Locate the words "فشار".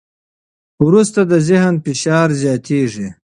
1.85-2.27